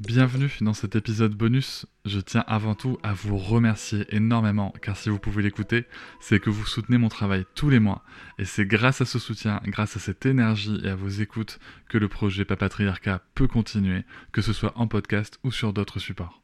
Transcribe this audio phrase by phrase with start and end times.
[0.00, 1.84] Bienvenue dans cet épisode bonus.
[2.06, 5.84] Je tiens avant tout à vous remercier énormément car si vous pouvez l'écouter,
[6.20, 8.02] c'est que vous soutenez mon travail tous les mois
[8.38, 11.58] et c'est grâce à ce soutien, grâce à cette énergie et à vos écoutes
[11.90, 16.42] que le projet Papatriarcat peut continuer, que ce soit en podcast ou sur d'autres supports.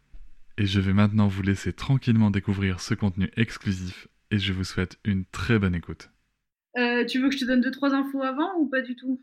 [0.58, 4.98] Et je vais maintenant vous laisser tranquillement découvrir ce contenu exclusif et je vous souhaite
[5.02, 6.10] une très bonne écoute.
[6.76, 9.18] Euh, tu veux que je te donne deux trois infos avant ou pas du tout?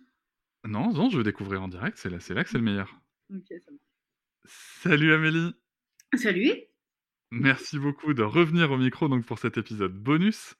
[0.67, 2.99] Non, non, je veux découvrir en direct, c'est là, là que c'est le meilleur.
[3.29, 3.92] Ok, ça marche.
[4.45, 5.53] Salut Amélie
[6.15, 6.53] Salut
[7.31, 10.55] Merci beaucoup de revenir au micro donc pour cet épisode bonus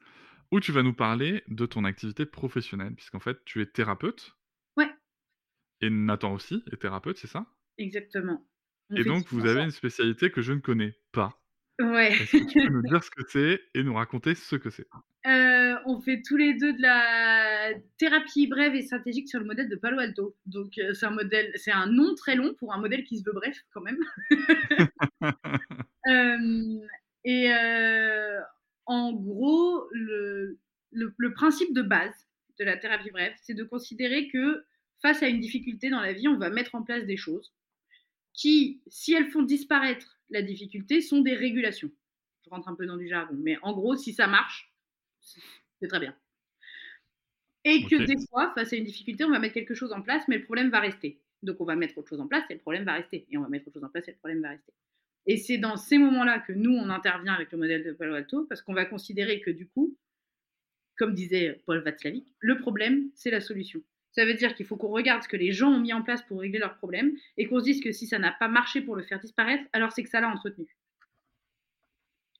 [0.51, 4.35] où tu vas nous parler de ton activité professionnelle puisqu'en fait tu es thérapeute.
[4.77, 4.89] Ouais.
[5.81, 7.45] Et Nathan aussi est thérapeute, c'est ça?
[7.77, 8.47] Exactement.
[8.89, 9.63] On Et donc vous avez ça.
[9.65, 11.39] une spécialité que je ne connais pas.
[11.79, 12.13] Ouais.
[12.13, 14.87] Est-ce que tu peux nous dire ce que c'est et nous raconter ce que c'est?
[15.27, 15.29] Euh,
[15.85, 19.75] on fait tous les deux de la thérapie brève et stratégique sur le modèle de
[19.75, 20.35] Palo Alto.
[20.45, 23.23] Donc euh, c'est un modèle, c'est un nom très long pour un modèle qui se
[23.23, 23.99] veut bref quand même.
[26.05, 26.79] Euh,
[27.23, 28.37] et euh,
[28.85, 30.59] en gros, le,
[30.91, 32.27] le, le principe de base
[32.59, 34.65] de la thérapie brève, c'est de considérer que
[35.01, 37.53] face à une difficulté dans la vie, on va mettre en place des choses
[38.33, 41.91] qui, si elles font disparaître la difficulté, sont des régulations.
[42.43, 44.73] Je rentre un peu dans du jargon, mais en gros, si ça marche,
[45.83, 46.15] c'est très bien.
[47.65, 50.23] Et que des fois, face à une difficulté, on va mettre quelque chose en place,
[50.29, 51.19] mais le problème va rester.
[51.41, 53.25] Donc on va mettre autre chose en place et le problème va rester.
[53.29, 54.71] Et on va mettre autre chose en place et le problème va rester.
[55.25, 58.45] Et c'est dans ces moments-là que nous, on intervient avec le modèle de Palo Alto,
[58.45, 59.93] parce qu'on va considérer que du coup,
[60.97, 63.81] comme disait Paul Václavic, le problème, c'est la solution.
[64.11, 66.21] Ça veut dire qu'il faut qu'on regarde ce que les gens ont mis en place
[66.21, 68.95] pour régler leurs problèmes et qu'on se dise que si ça n'a pas marché pour
[68.95, 70.77] le faire disparaître, alors c'est que ça l'a entretenu.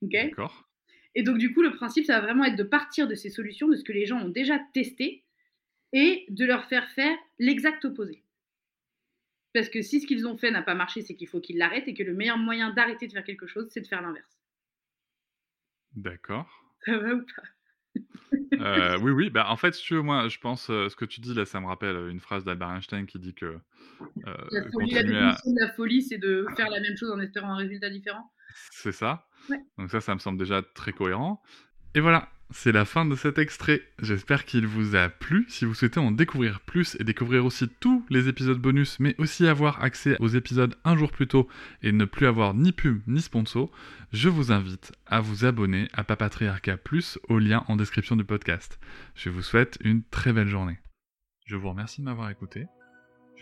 [0.02, 0.12] Ok?
[0.12, 0.70] D'accord
[1.16, 3.68] et donc, du coup, le principe, ça va vraiment être de partir de ces solutions,
[3.68, 5.24] de ce que les gens ont déjà testé,
[5.92, 8.24] et de leur faire faire l'exact opposé.
[9.54, 11.88] Parce que si ce qu'ils ont fait n'a pas marché, c'est qu'il faut qu'ils l'arrêtent,
[11.88, 14.40] et que le meilleur moyen d'arrêter de faire quelque chose, c'est de faire l'inverse.
[15.96, 16.50] D'accord.
[16.86, 17.44] Ça va ou pas?
[18.54, 21.06] Euh, oui, oui, bah en fait, si tu veux, moi, je pense, euh, ce que
[21.06, 23.60] tu dis là, ça me rappelle une phrase d'Albert Einstein qui dit que euh,
[24.52, 27.12] La folie, la continuer à, définition de la folie, c'est de faire la même chose
[27.12, 28.32] en espérant un résultat différent.
[28.72, 29.28] C'est ça.
[29.78, 31.42] Donc ça, ça me semble déjà très cohérent.
[31.96, 33.82] Et voilà, c'est la fin de cet extrait.
[34.00, 35.46] J'espère qu'il vous a plu.
[35.50, 39.48] Si vous souhaitez en découvrir plus et découvrir aussi tous les épisodes bonus, mais aussi
[39.48, 41.48] avoir accès aux épisodes un jour plus tôt
[41.82, 43.72] et ne plus avoir ni pub ni sponsor,
[44.12, 48.80] je vous invite à vous abonner à Papatriarcat Plus au lien en description du podcast.
[49.16, 50.78] Je vous souhaite une très belle journée.
[51.46, 52.66] Je vous remercie de m'avoir écouté.